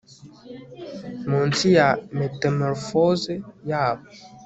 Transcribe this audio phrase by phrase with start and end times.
[1.29, 1.87] Munsi ya
[2.19, 3.31] metamorphose
[3.69, 4.03] yabo